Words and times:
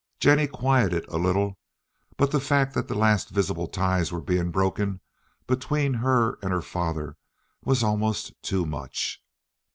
Jennie 0.19 0.47
quieted 0.47 1.07
a 1.09 1.17
little, 1.17 1.59
but 2.17 2.31
the 2.31 2.39
fact 2.39 2.73
that 2.73 2.87
the 2.87 2.95
last 2.95 3.29
visible 3.29 3.67
ties 3.67 4.11
were 4.11 4.19
being 4.19 4.49
broken 4.49 4.99
between 5.45 5.93
her 5.93 6.39
and 6.41 6.49
her 6.51 6.63
father 6.63 7.17
was 7.65 7.83
almost 7.83 8.33
too 8.41 8.65
much. 8.65 9.21